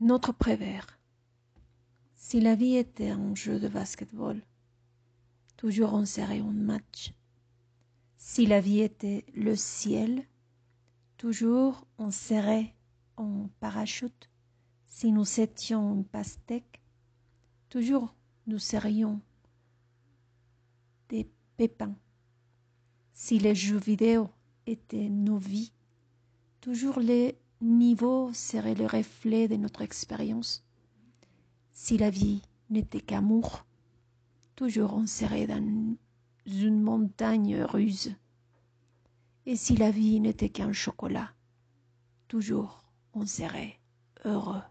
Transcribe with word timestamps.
Notre 0.00 0.30
prévert. 0.30 0.96
Si 2.14 2.40
la 2.40 2.54
vie 2.54 2.76
était 2.76 3.10
un 3.10 3.34
jeu 3.34 3.58
de 3.58 3.66
basketball, 3.66 4.40
toujours 5.56 5.92
on 5.92 6.04
serait 6.04 6.38
un 6.38 6.52
match. 6.52 7.12
Si 8.16 8.46
la 8.46 8.60
vie 8.60 8.78
était 8.78 9.24
le 9.34 9.56
ciel, 9.56 10.24
toujours 11.16 11.84
on 11.98 12.12
serait 12.12 12.76
en 13.16 13.48
parachute. 13.58 14.30
Si 14.86 15.10
nous 15.10 15.40
étions 15.40 15.98
un 15.98 16.02
pastèque, 16.02 16.80
toujours 17.68 18.14
nous 18.46 18.60
serions 18.60 19.20
des 21.08 21.28
pépins. 21.56 21.96
Si 23.14 23.40
les 23.40 23.56
jeux 23.56 23.80
vidéo 23.80 24.30
étaient 24.64 25.08
nos 25.08 25.38
vies, 25.38 25.72
toujours 26.60 27.00
les 27.00 27.36
niveaux 27.60 28.32
seraient 28.32 28.74
le 28.74 28.86
reflet 28.86 29.48
de 29.48 29.56
notre 29.56 29.82
expérience. 29.82 30.64
Si 31.72 31.98
la 31.98 32.10
vie 32.10 32.42
n'était 32.70 33.00
qu'amour, 33.00 33.64
toujours 34.56 34.94
on 34.94 35.06
serait 35.06 35.46
dans 35.46 35.96
une 36.46 36.82
montagne 36.82 37.62
ruse. 37.62 38.14
Et 39.46 39.56
si 39.56 39.76
la 39.76 39.90
vie 39.90 40.20
n'était 40.20 40.50
qu'un 40.50 40.72
chocolat, 40.72 41.30
toujours 42.28 42.84
on 43.14 43.26
serait 43.26 43.78
heureux. 44.24 44.62